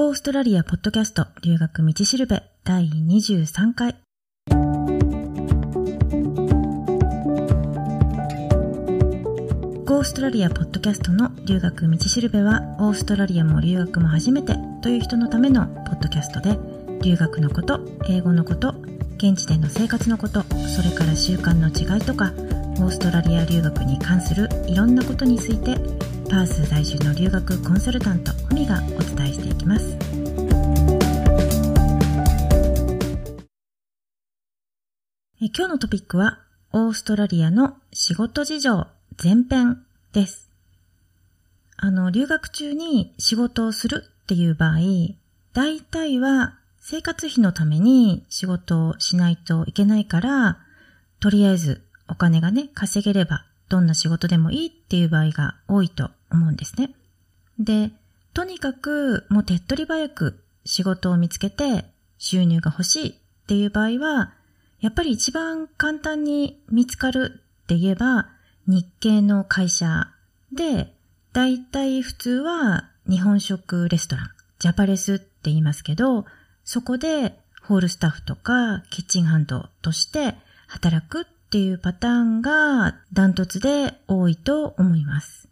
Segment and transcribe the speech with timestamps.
[0.00, 3.96] オーストラリアポッドキャスト留学道しるべ第23回。
[9.88, 16.56] オーストラリアポッドキャストの留学道しるべはオーストラリアも留学も初めてという人のためのポッドキャストで
[17.02, 18.76] 留学のこと、英語のこと、
[19.16, 25.76] 現地での生活のこと、それから習慣の違いとかオーストラリア留学に関するいろんなことについて
[26.30, 29.96] パース在住の留学コンサルタントふみがお伝えしていきます。
[35.40, 36.40] え今日のトピックは
[36.72, 38.86] オーストラリアの仕事事情
[39.22, 39.82] 前編
[40.12, 40.50] です。
[41.78, 44.80] あの留学中に仕事をするっていう場合
[45.54, 50.58] 大体は生活費のために仕事をしないといけないから
[51.20, 56.90] とりあえずお金がね、稼げればどんな仕事でもいいっていう場合が多いと思うんですね。
[57.58, 57.90] で、
[58.34, 61.84] とにかくもう手っ取り早く仕事を見つけて
[62.18, 63.14] 収入が欲しいっ
[63.46, 64.34] ていう場合は、
[64.80, 68.28] やっぱり一番簡単に見つかるって言えば
[68.66, 70.08] 日系の会社
[70.52, 70.94] で、
[71.32, 76.26] だいたい普通は日本食レストラン、ジャパレスって言いますけど、
[76.64, 80.34] そこでホールスタッフとかキッチンハンドとして
[80.66, 85.48] 働くっていうパターンがダントツで多いと思います。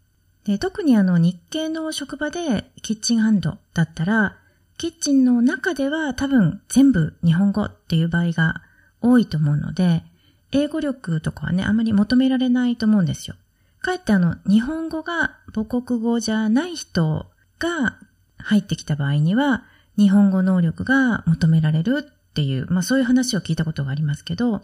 [0.47, 4.37] で特にあの日系の職場でキッチンハンドだったら、
[4.79, 8.63] キッチンの中では多分全部日本語っていう場合が
[9.01, 10.05] 多いと思うので、
[10.53, 13.35] 英語力とかはね、あまり求められないと思うんですよ。
[13.81, 17.27] かえってあの、日本語が母国語じゃない人
[17.59, 17.99] が
[18.39, 19.65] 入ってきた場合には、
[19.99, 24.63] 日本語能力が求められるっていう、まあそういう話を聞いたことがありますけど、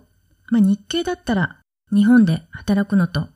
[0.48, 1.56] まあ日系だったら
[1.92, 3.26] 日本で働くのと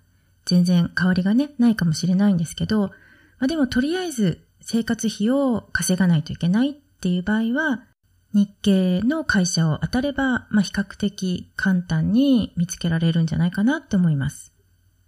[0.47, 2.92] 全然変わりがね、ないかもしれないんですけど、ま
[3.41, 7.84] あでもとりあえず生活費を稼がないといけないっていう場合は、
[8.33, 14.53] 日系の会社を当たれば、まあ比較的簡単に見つけられるんじゃないかなって思います。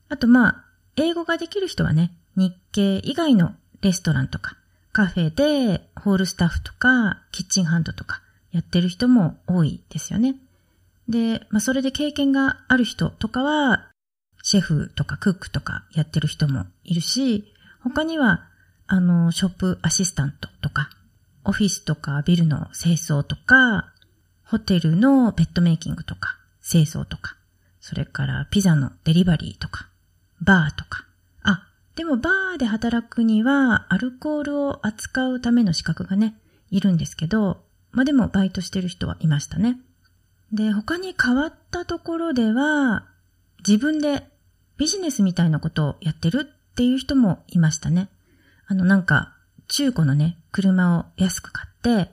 [0.09, 0.65] あとまあ、
[0.97, 4.57] 英語ができる人はね、日系以外のレストランとか、
[4.93, 10.37] カフェでホールスタッフとか、キッチンハンドとかやってる人も多いですよね。
[11.09, 13.89] で、まあ、それで経験がある人とかは、
[14.43, 18.47] シェフとかクックとかやってる人もいるし、他には、
[18.87, 20.91] あの、ショップアシスタントとか、
[21.45, 23.93] オフィスとかビルの清掃とか、
[24.45, 27.37] ホテルのベッドメイキングとか、清掃とか、
[27.81, 29.89] それからピザのデリバリーとか、
[30.41, 31.05] バーとか。
[31.43, 31.67] あ、
[31.97, 36.35] でもバーで働くにはアルコールを扱うための資格がね、
[36.71, 37.63] いるんですけど、
[37.93, 39.79] まあでもバイトしてる人はいましたね。
[40.53, 43.07] で、他に変わったところでは、
[43.67, 44.25] 自分で
[44.77, 48.09] ビジネスみたいなことをやってるっていう人もいましたね。
[48.67, 49.35] あの、なんか、
[49.67, 52.13] 中古のね、車を安く買って、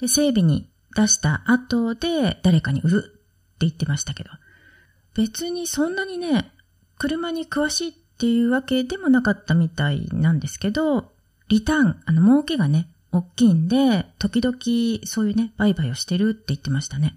[0.00, 4.30] で、整備に出した後で誰かに売るって言ってましたけど、
[5.14, 6.52] 別にそんなにね、
[6.98, 11.12] 車に詳しいっていうわけでもなかったみたいなんですけど、
[11.48, 14.56] リターン、あの、儲けがね、大きいんで、時々
[15.06, 17.16] そういうね、売買をしてるって言ってましたね。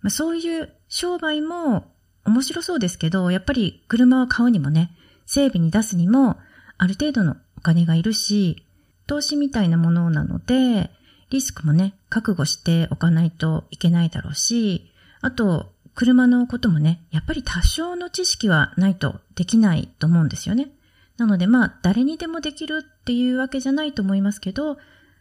[0.00, 1.90] まあ、そういう商売も
[2.28, 4.90] 面白そうですけど、やっぱり車を買うにもね、
[5.26, 6.38] 整備に出すにも
[6.78, 8.64] ある程度のお金がいるし、
[9.06, 10.90] 投資みたいなものなので、
[11.30, 14.90] リスクもね、覚悟しておかないといけないだろうし、
[15.20, 20.70] あと、車のこともね、やっぱり多少の知識はないとできないと思うんですよね。
[21.16, 24.78] なのでまあ、誰にでもできるっていうわけじゃないと思いますけど、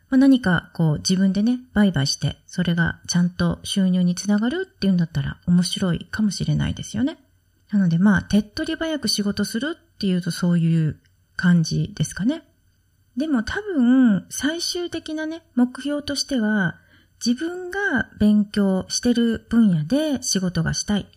[0.10, 7.18] まあ、何かこう自分でね、売買して、それがちゃんと収入につながるっていうんだったら面白いかもしれないですよね。
[7.72, 10.98] なのでまあ、手っ取り早く仕事するっていうとそういう
[11.36, 12.44] 感じですかね。
[13.18, 16.76] でも多分、最終的なね、目標としては、
[17.26, 21.08] 自分が勉強してる分野で仕事がしたい。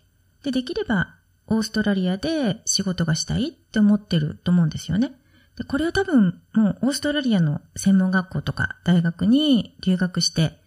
[0.43, 1.15] で、できれば、
[1.47, 5.13] オーストラリアで仕事がしたいって思ってると思うんですよね。
[5.61, 10.57] で、これは多分もうオーストラリアの専門学校とか大学に留学して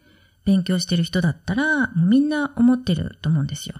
[0.44, 3.74] 勉強してる人だったらもうみんな思ってると思うんですよ。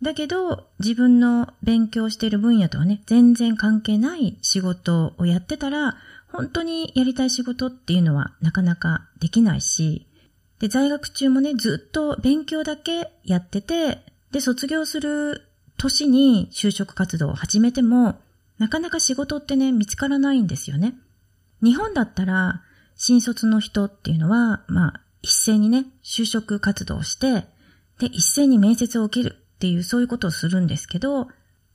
[0.00, 5.96] だけど自分の勉強してる分野とはね、全然関係ない仕事をやってたら
[6.32, 10.06] 本当にやりたい仕事っていうのはなかなかできないし、
[10.60, 13.98] で、在学中もね、ずっと勉強だけやってて、
[14.32, 15.42] で、卒業する
[15.76, 18.18] 年に就職活動を始めても、
[18.58, 20.94] なかなか仕事ってね、見つからないんですよね。
[21.62, 22.62] 日本だったら、
[22.96, 27.46] 新卒の人っていうのは、まあ、一斉にね、就職活動をして、
[27.98, 31.28] で、一斉に面接を受けるっていう、そういうことをするんですけど、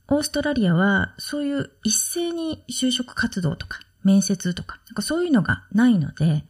[0.08, 6.44] オーストラリアは、そういう一斉に就職活動とか、面接とか、なんかそういうのがないので、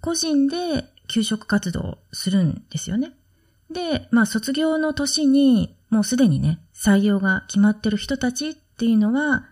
[0.00, 3.12] 個人で求職活動をするんですよね。
[3.70, 9.46] で、まあ卒業の年にもうすでにね、採用が決まってる人たちっていうのは、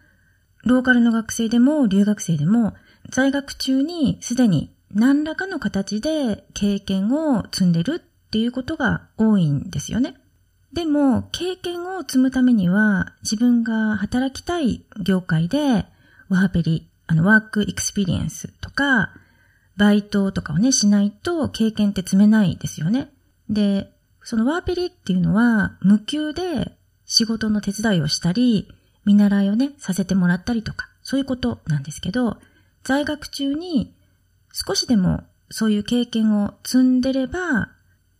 [0.64, 2.74] ローカルの学生でも留学生でも
[3.10, 10.14] 在学中にすでに何らかの形で経験を積んでるっていうことが多いんですよね。
[10.72, 15.86] でも、経験を積むためには、自分が働きたい業界で、
[16.28, 19.10] ワーペリ、あの、 work experience とか、
[19.76, 23.10] バイトとかをね、しないと経験って積めないですよね。
[23.48, 23.92] で、
[24.22, 28.68] そのワーペリっていうのは、無給で仕事の手伝いをしたり、
[29.05, 32.38] 見習いをね、させてもらったりとか、そういうことなんですけど、
[32.85, 33.94] 在学中に
[34.52, 37.70] 少しでもそういう経験を積んでれば、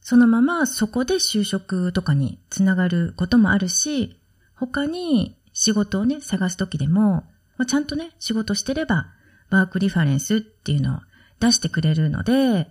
[0.01, 4.19] そのままそこで就職とかにつながることもあるし、
[4.55, 7.25] 他に仕事をね、探すときでも、
[7.57, 9.09] まあちゃんとね、仕事してれば、
[9.51, 11.01] ワークリファレンスっていうのを
[11.41, 12.71] 出してくれるので、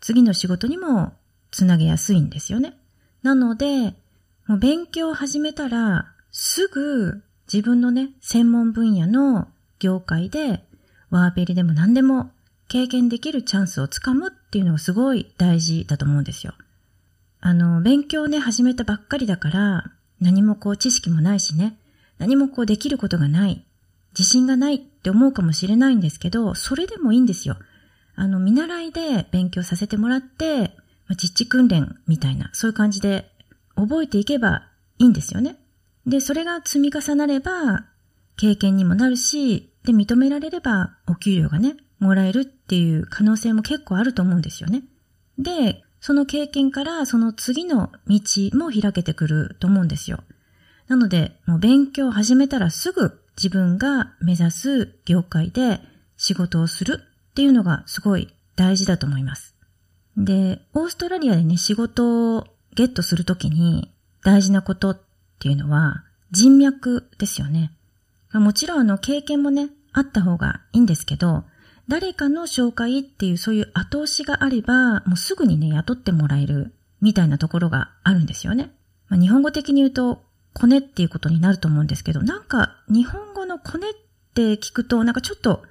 [0.00, 1.14] 次の仕事にも
[1.50, 2.76] つなげやすいんですよね。
[3.22, 3.94] なので、
[4.46, 7.22] もう勉強を始めたら、すぐ
[7.54, 9.46] 自分のね、専門分野の
[9.78, 10.64] 業界で、
[11.10, 12.32] ワーペリでも何でも
[12.66, 16.54] 経験できるチャンスをつかむっていうのがすごい大事だと思うんですよ。
[17.40, 19.84] あの、勉強ね、始めたばっかりだから、
[20.20, 21.78] 何もこう知識もないしね、
[22.18, 23.64] 何もこうできることがない、
[24.18, 27.56] 自信がないって思うかもしれないんですけど、それでもいいんですよ。
[28.16, 30.72] あの、見習いで勉強させてもらって、
[31.06, 33.30] ま実地訓練みたいな、そういう感じで
[33.76, 34.66] 覚えていけば
[34.98, 35.60] いいんですよね。
[36.06, 37.86] で、それが積み重なれば、
[38.36, 44.82] 経験にもなるし、で、認められれば、お給料がね、もらえるっていう可能性も結構あると思うんですよね。
[45.38, 48.20] で、その経験からその次の道
[48.52, 50.22] も開けてくると思うんですよ。
[50.86, 55.80] なので、もう勉強を始めたらすぐ自分が目指す業界で
[56.16, 59.54] 仕事をするっていうのがすごい大事だと思います。
[60.16, 63.90] で、オーストラリアでね、仕事をゲットするときに
[64.22, 65.00] 大事なことっ
[65.44, 67.70] ていうのは人脈ですよね。
[68.32, 71.44] もちろんあの経験もね、あった方がいいんですけど、
[71.86, 78.72] 誰かの紹介っていうそういう後押しがあれば、もうすぐにね、雇ってもらえるみたいなところがあるんですよね。
[79.08, 80.24] まあ、日本語的に言うと、
[80.54, 83.92] コネっていうことになると思うんですけど、なんか日本語のコネっ
[84.32, 85.62] て聞くと、なんかちょっと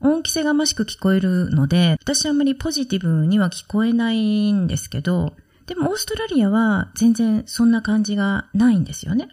[0.00, 5.34] 恩着せがましく聞こえるので、私はあんまりポジティブには聞こえないんですけど、
[5.66, 9.28] でもオーストラリアは全然そんな感じがないんですよね。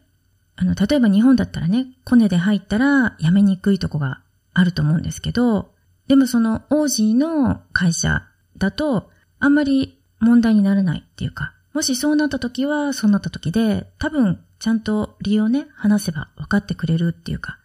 [0.55, 4.21] あの、例えば日本だったらね、コネで入ったら辞めにくいとこが
[4.53, 5.71] あると思うんですけど、
[6.07, 8.23] でもそのオージーの会社
[8.57, 9.09] だと
[9.39, 17.57] あんまり問題にならないっていうか、もしそうなった時はそうなった時で多分ちゃんと理由をね、話せば分かってくれるっていうか、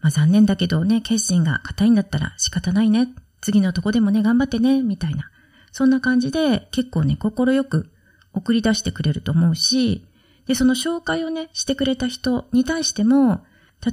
[0.00, 3.08] まあ残念だけどね、決心が硬いんだったら仕方ないね。
[3.40, 5.30] 次のとこでもね、頑張ってね、みたいな。
[5.72, 7.90] そんな感じで結構ね、心よく
[8.32, 10.06] 送り出してくれると思うし、
[10.46, 13.44] で、その紹介をね、してくれた人に対しても、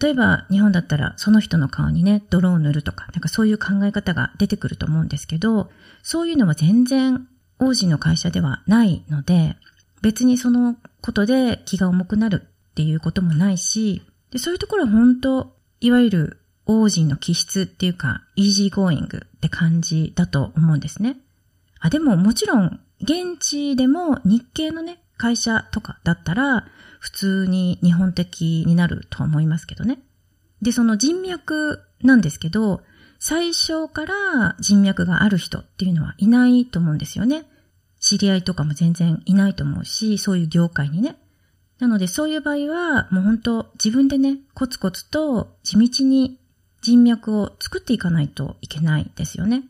[0.01, 5.69] 例えば日本だったらその人の顔にね、泥を塗るとか、なんかそういう考え方が出てくると思うんですけど、
[6.04, 7.28] そういうのは全然
[7.60, 9.56] 王子の会社ではないので、
[10.01, 21.18] 別にそのことで気が重くなるっていうこともないし、でそういうところは本当、いわゆる王子の気質っていうか、イージーゴーイングって感じだと思うんですね。
[21.80, 26.68] あ、でももちろん、現地でも日系のね、会社とかだったら、
[27.00, 30.00] 普通に日本的になるとは思いますけどね。
[30.62, 32.82] で、その人脈なんですけど、
[33.20, 37.46] 最初から人脈がある人っていうのはいないと思うんですよね。
[38.00, 41.18] 知り合いとかも全然いないと思うし、そういう業界にね。
[41.80, 46.39] なのでそういう場合は、もう本当自分でね、コツコツと地道に
[46.82, 49.63] 人脈を作っていかないといけないですよね。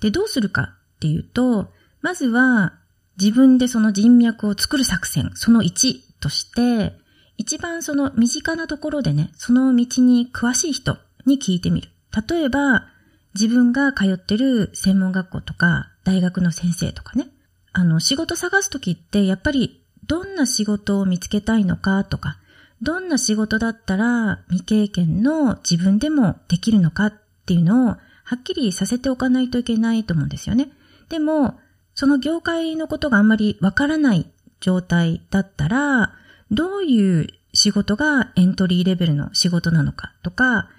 [0.00, 2.74] で、どうするかっていうと、まずは
[3.20, 6.94] 自分でその人脈を作る作戦、その1として、
[7.36, 11.90] 一番その身近なところでね、その道に詳しい人に聞いてみる。
[12.28, 12.86] 例えば、
[13.34, 17.28] 自分が通ってる専門学校とか、大学の先生とかね。
[17.72, 22.38] あの、仕事探すときって、やっぱり、どんな仕事を見つけたいのかとか、
[22.82, 27.14] どんな仕事だったら未経験の自分でもできるのかっ
[27.46, 30.70] ていうのを、はっきりさせておかないといけないと思うんですよね。
[31.08, 31.60] でも、
[32.00, 36.14] その業界のことがあんまりわからない状態だったら、
[36.50, 40.70] どういう仕事がエントリーレベルの仕事なのかとか、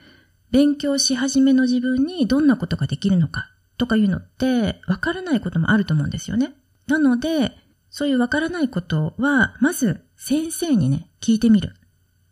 [0.50, 6.56] 勉強し始めの自分にどんなことができるのかとかいうのってわからないこともあると思うんですよね。
[6.88, 7.52] なので、
[7.92, 11.76] そういうわからないことは、まず先生にね、聞いてみる。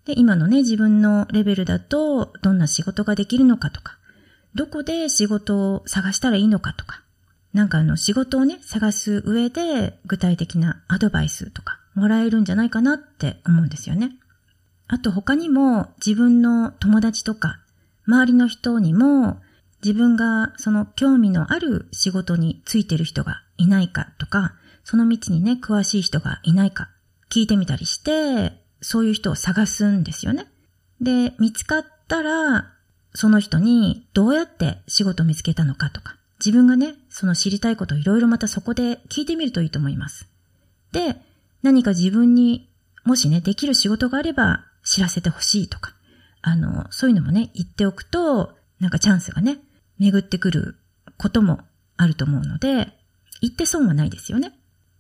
[0.05, 3.99] で、今のね、自分のレベルだと、どんな仕事ができるのかとか、
[4.55, 7.03] どこで仕事を探したらいいのかとか、
[7.53, 14.11] なんかあの仕事をね、探す上で具体的なアドバイスとかもらえるんじゃないかなって思うんですよね。
[14.87, 17.59] あと他にも自分の友達とか
[18.07, 19.39] 周りの人にも
[19.83, 26.89] 自分がその興味のある仕事についてる人がいないかとか、その道にね、詳しい人がいないか
[27.29, 30.47] 聞いてみたりして、そういう人を探すんですよね。
[31.01, 32.73] で、見つかったら、
[33.13, 40.29] その人にどうやって仕事を見つけたのかとか、自分がね、その知りたいことをいろいろまたそこで聞いてみるといいと思います。
[40.93, 41.17] で、
[41.61, 42.69] 何か自分に
[43.03, 45.93] もしね、できる仕事があれば知らせてほしいとか、
[46.41, 49.57] あの、そういうのもね、言っておくと、なんかチャンスがね、
[49.99, 50.77] 巡ってくる
[51.17, 51.59] ことも
[51.97, 52.87] あると思うので、
[53.41, 54.53] 言って損はないですよね。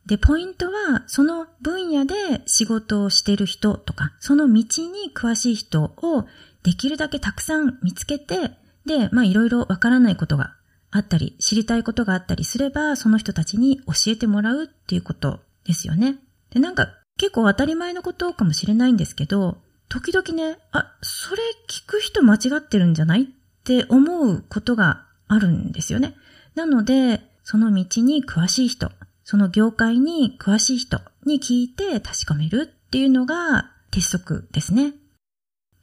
[0.05, 6.25] で、ポイントは、その分野で仕事をしてる人とか、その道に詳しい人を
[6.63, 10.57] できるだけたくさん見つけて、で、まあいろいろわからないことが
[10.91, 16.17] あったり、知りたいことがあったりすれば、その人たちに教えてもらうっていうことですよね。
[16.51, 23.25] で、なんか結構当たり前のことかもしれないんですけど、時々ね、あ、それ聞く人間違ってるんじゃないっ
[23.63, 26.15] て思うことがあるんですよね。
[26.55, 28.91] なので、その道に詳しい人、
[29.23, 34.93] その業界に詳しい人に聞いて確かめるっていうのが鉄則ですね。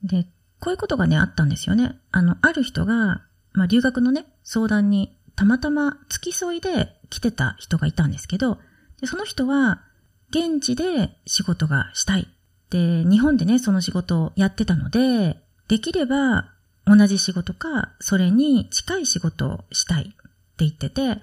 [0.02, 0.26] で、
[0.58, 1.96] こういうことがね、あったんですよね。
[2.10, 3.22] あの、ある人が、
[3.56, 8.58] まあ、留学のね、相談にたまたま付き添いで来てた人がいたんですけど、
[9.00, 9.82] でその人は、
[10.30, 12.28] 現地で仕事がしたい。
[12.70, 16.52] で、日本でね、その仕事をやってたので、できれば
[16.86, 20.14] 同じ仕事か、それに近い仕事をしたいって
[20.58, 21.22] 言ってて、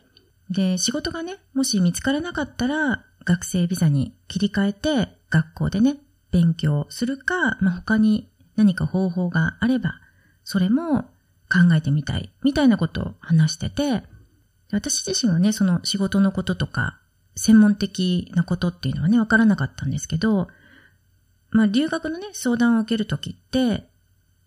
[0.49, 5.97] で、仕事がね、もし見つからなかったら、学生ビザに切り替えて、学校でね、
[6.31, 9.95] 勉強するか、まあ、他に何か方法があれば、
[10.43, 11.05] それも
[11.53, 14.01] 考えてみたい、みたいなことを話してて、
[14.71, 16.99] 私自身はね、その仕事のこととか、
[17.35, 20.47] 専門的なことっていうのはね、わからなかったんですけど、
[21.51, 23.87] まあ、留学のね、相談を受けるときって、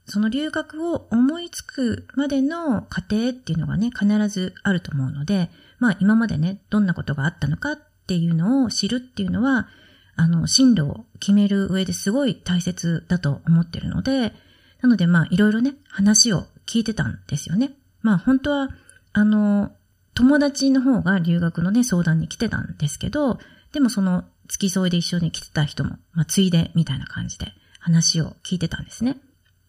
[0.07, 9.69] その留学を思いつくまでの過程っていうのがね、必ずあると思うので、まあ今までね、どんなことがあったのかっていうのを知るっていうのは、
[10.15, 14.33] あの、進路を決める上ですごい大切だと思ってるので、
[14.81, 17.73] なのでまあいろいろね、話を聞いてたんですよね。
[18.03, 18.69] まあ本当は、
[19.13, 19.73] あの、
[20.15, 23.39] 友達の方が留学のね、相談に来てたんですけど、
[23.73, 29.19] でもその付き添いで一緒に来てた人も、まあついでみたいな感じで話を聞いてたんですね。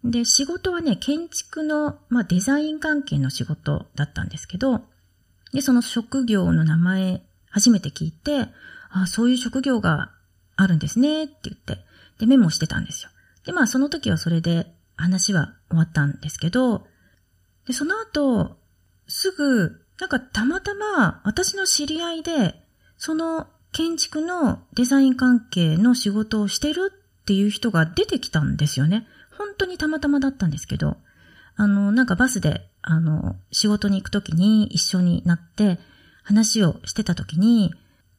[0.04, 4.82] で、仕事はね、建築の、まあデザイン関係の仕事だったんですけど、
[5.54, 8.50] で、その職業の名前、初めて聞いて、
[8.90, 10.12] ああそういう職業が
[10.56, 11.80] あるんですねって言って、
[12.20, 13.10] で、メモしてたんですよ。
[13.46, 16.86] で、まあその時はそれで話は終わったんですけど、
[17.66, 18.58] で、その後、
[19.08, 22.56] すぐ、なんかたまたま私の知り合いで、
[22.98, 29.08] その建築のデザイン関係の仕事をしてるっていう人が出てきたんですよね。
[29.38, 30.98] 本当にたまたまだったんですけど、
[31.56, 35.80] あの、なんかバスで、あの、仕事に行くときに一緒になって
[36.24, 37.74] 話をしてたときに、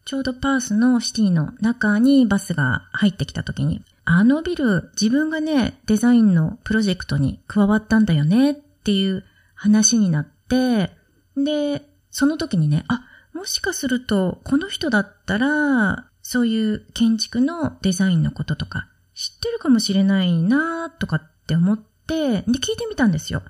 [0.04, 9.22] ちょうどパースのシティの中にバスが入ってきたときに、あのビル、自分がね、デザインのプロジェクトに加わったんだよねっていう
[9.54, 10.92] 話になって、
[11.36, 23.42] で、その時にね、あ、もしかすると、この人だったら、そういう建築のデザインのこととか知ってるかもしれないなとかって思って、で、聞いてみたんですよ。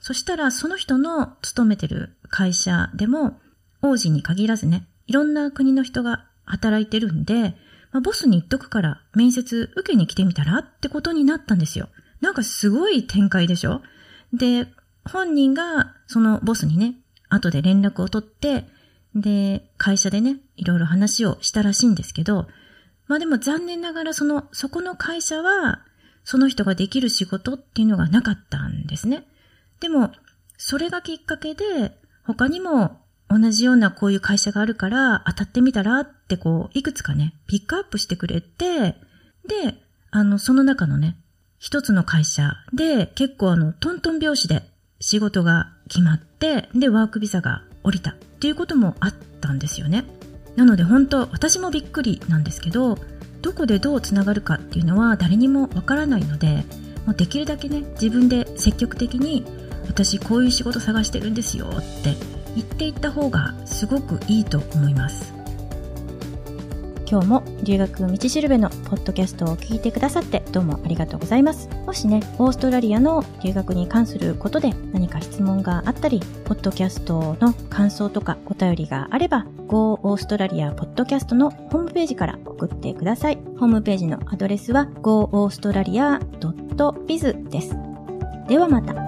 [0.00, 3.38] そしたら、その人の勤めてる会社でも、
[3.82, 7.54] 王子に限らずね、いろんな国の人が働いてるんで、
[7.92, 11.88] まあ、ボスに言っとくから面接受けに来てみたらってことになったんですよ。
[12.20, 13.82] なんかすごい展開でしょ？
[14.32, 14.68] で、
[15.04, 16.96] 本人がそのボスにね、
[17.28, 18.64] 後で連絡を取って、
[19.14, 22.48] で、会社でね、いろいろ話をしたらしいんですけど、
[23.06, 25.84] まあでも残念ながらその、そこの会社は、
[26.24, 29.26] その人ができる仕事っていうのがなかったんですね。
[29.80, 30.12] でも、
[30.56, 38.96] それがきっかけで、他にも同じようなこういう会社があるから当たってみたらってこう、いくつかね、ピックアップしてくれて、
[39.46, 39.74] で、
[40.10, 41.16] あの、その中のね、
[41.58, 44.62] 一つの会社で結構あの、トントン拍子で
[45.00, 50.04] 仕事が決まって、で、ワークビザが降りたっていうこともあったんですよね。
[50.56, 52.98] なので本当、私もびっくりなんですけど、
[53.40, 56.64] どこでどうつながるかっていうのは誰にもわからないので、
[57.06, 59.46] もうできるだけね、自分で積極的に、
[59.86, 62.16] 私こういう仕事探してるんですよって
[62.56, 65.35] 言っていった方がすごくいいと思います
[67.08, 71.68] 今日も留学道しるべのポッドキャストを聞いてくださってどうもありがとうございます。
[71.86, 83.38] もしね、オーストラリアの留学に関することで何か質問があったり、ポッドキャストの感想とかお便りがあれば、Go オーストラリアポッドキャストのホームページから送ってください。
[83.58, 87.76] ホームページのアドレスは goaustralia.biz です。
[88.48, 89.05] ではまた。